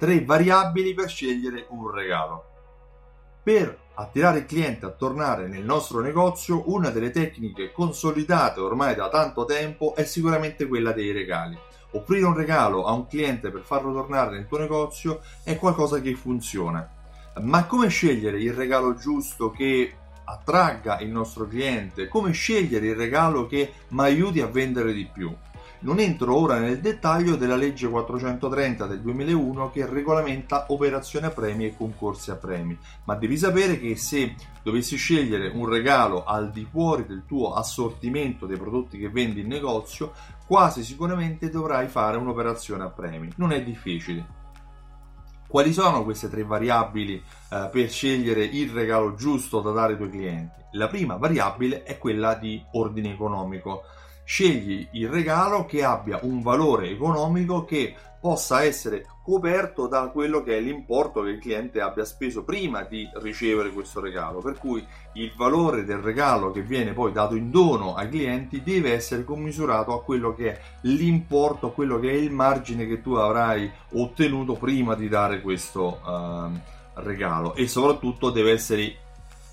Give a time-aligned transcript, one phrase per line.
[0.00, 2.44] tre variabili per scegliere un regalo.
[3.42, 9.10] Per attirare il cliente a tornare nel nostro negozio, una delle tecniche consolidate ormai da
[9.10, 11.58] tanto tempo è sicuramente quella dei regali.
[11.90, 16.14] Offrire un regalo a un cliente per farlo tornare nel tuo negozio è qualcosa che
[16.14, 16.88] funziona.
[17.42, 19.92] Ma come scegliere il regalo giusto che
[20.24, 22.08] attragga il nostro cliente?
[22.08, 25.30] Come scegliere il regalo che mi aiuti a vendere di più?
[25.82, 31.64] Non entro ora nel dettaglio della legge 430 del 2001 che regolamenta operazioni a premi
[31.64, 36.68] e concorsi a premi, ma devi sapere che se dovessi scegliere un regalo al di
[36.70, 40.12] fuori del tuo assortimento dei prodotti che vendi in negozio,
[40.46, 43.32] quasi sicuramente dovrai fare un'operazione a premi.
[43.36, 44.38] Non è difficile.
[45.48, 50.10] Quali sono queste tre variabili eh, per scegliere il regalo giusto da dare ai tuoi
[50.10, 50.60] clienti?
[50.72, 53.84] La prima variabile è quella di ordine economico
[54.30, 60.56] scegli il regalo che abbia un valore economico che possa essere coperto da quello che
[60.56, 64.38] è l'importo che il cliente abbia speso prima di ricevere questo regalo.
[64.38, 68.92] Per cui il valore del regalo che viene poi dato in dono ai clienti deve
[68.92, 73.14] essere commisurato a quello che è l'importo, a quello che è il margine che tu
[73.14, 78.96] avrai ottenuto prima di dare questo uh, regalo e soprattutto deve essere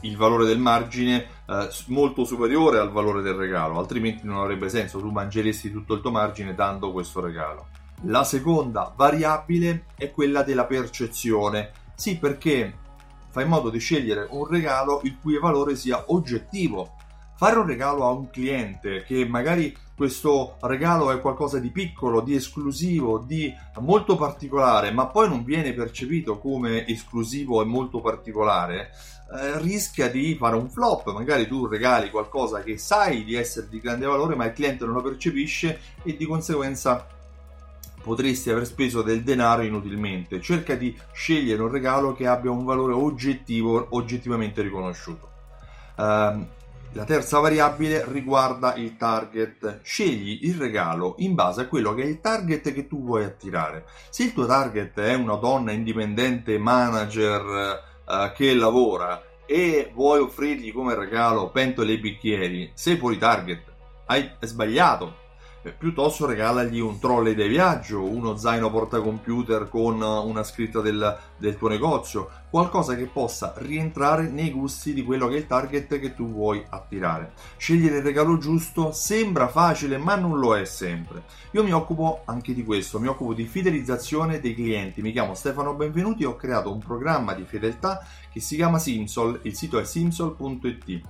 [0.00, 4.98] il valore del margine eh, molto superiore al valore del regalo, altrimenti non avrebbe senso,
[4.98, 7.66] tu mangeresti tutto il tuo margine dando questo regalo.
[8.02, 11.70] La seconda variabile è quella della percezione.
[11.94, 12.72] Sì, perché
[13.30, 16.96] fai in modo di scegliere un regalo il cui valore sia oggettivo.
[17.36, 22.34] Fare un regalo a un cliente che magari questo regalo è qualcosa di piccolo, di
[22.34, 28.90] esclusivo, di molto particolare, ma poi non viene percepito come esclusivo e molto particolare,
[29.36, 31.12] eh, rischia di fare un flop.
[31.12, 34.94] Magari tu regali qualcosa che sai di essere di grande valore, ma il cliente non
[34.94, 37.06] lo percepisce e di conseguenza
[38.02, 40.40] potresti aver speso del denaro inutilmente.
[40.40, 45.30] Cerca di scegliere un regalo che abbia un valore oggettivo, oggettivamente riconosciuto.
[45.96, 46.44] Uh,
[46.94, 49.80] la terza variabile riguarda il target.
[49.82, 53.86] Scegli il regalo in base a quello che è il target che tu vuoi attirare.
[54.10, 60.72] Se il tuo target è una donna indipendente manager uh, che lavora e vuoi offrirgli
[60.72, 63.72] come regalo pentole e bicchieri, sei fuori target.
[64.06, 65.22] Hai sbagliato
[65.72, 71.68] piuttosto regalagli un trolley da viaggio, uno zaino portacomputer con una scritta del, del, tuo
[71.68, 76.30] negozio, qualcosa che possa rientrare nei gusti di quello che è il target che tu
[76.30, 77.32] vuoi attirare.
[77.56, 81.22] Scegliere il regalo giusto sembra facile, ma non lo è sempre.
[81.52, 85.00] Io mi occupo anche di questo, mi occupo di fidelizzazione dei clienti.
[85.00, 89.40] Mi chiamo Stefano Benvenuti e ho creato un programma di fedeltà che si chiama Simsol,
[89.42, 91.00] il sito è simsol.it.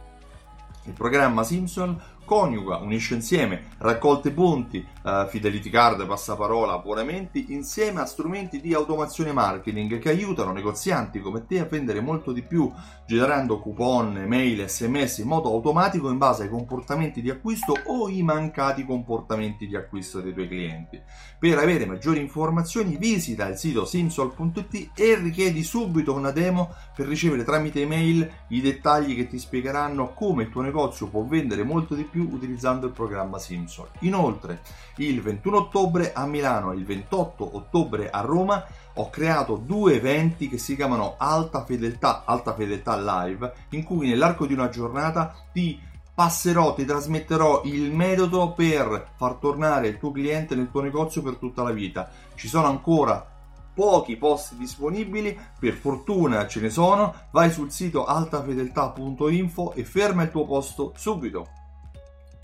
[0.86, 8.07] Il programma Simsol coniuga, unisce insieme raccolte punti, uh, fidelity card, passaparola, abbonamenti insieme a
[8.07, 12.71] strumenti di automazione marketing che aiutano negozianti come te a vendere molto di più
[13.07, 18.23] generando coupon, mail, sms in modo automatico in base ai comportamenti di acquisto o i
[18.23, 21.01] mancati comportamenti di acquisto dei tuoi clienti.
[21.39, 27.45] Per avere maggiori informazioni visita il sito simsol.it e richiedi subito una demo per ricevere
[27.45, 32.05] tramite email i dettagli che ti spiegheranno come il tuo negozio può vendere molto di
[32.05, 33.89] più più utilizzando il programma Simsol.
[34.01, 34.61] Inoltre,
[34.99, 38.65] il 21 ottobre a Milano e il 28 ottobre a Roma
[38.95, 44.47] ho creato due eventi che si chiamano Alta Fedeltà, Alta Fedeltà Live, in cui nell'arco
[44.47, 45.81] di una giornata ti
[46.15, 51.35] passerò, ti trasmetterò il metodo per far tornare il tuo cliente nel tuo negozio per
[51.35, 52.09] tutta la vita.
[52.37, 53.29] Ci sono ancora
[53.75, 60.31] pochi posti disponibili, per fortuna ce ne sono, vai sul sito altafedeltà.info e ferma il
[60.31, 61.63] tuo posto subito.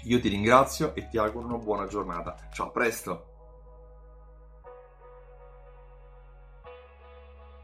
[0.05, 2.37] Io ti ringrazio e ti auguro una buona giornata.
[2.53, 3.30] Ciao, a presto!